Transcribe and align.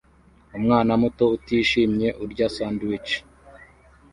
Umwana 0.57 0.91
muto 1.01 1.23
utishimye 1.35 2.07
urya 2.23 2.47
sandwich 2.55 3.09